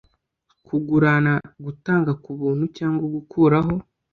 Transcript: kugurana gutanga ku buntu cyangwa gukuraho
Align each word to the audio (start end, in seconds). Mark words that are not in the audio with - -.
kugurana 0.67 1.33
gutanga 1.65 2.11
ku 2.23 2.29
buntu 2.39 2.63
cyangwa 2.77 3.05
gukuraho 3.15 3.73